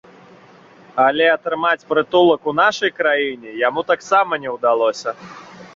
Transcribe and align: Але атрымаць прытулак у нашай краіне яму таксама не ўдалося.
Але 1.03 1.27
атрымаць 1.33 1.87
прытулак 1.91 2.49
у 2.53 2.57
нашай 2.63 2.95
краіне 3.03 3.55
яму 3.67 3.81
таксама 3.95 4.33
не 4.47 4.57
ўдалося. 4.57 5.09